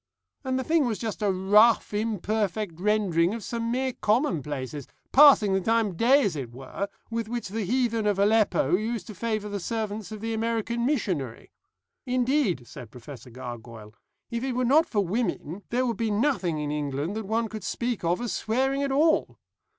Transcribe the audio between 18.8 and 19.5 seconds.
at all."